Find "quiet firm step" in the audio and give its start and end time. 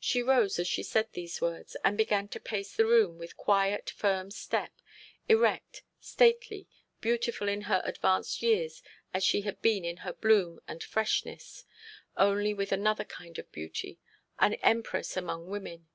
3.36-4.72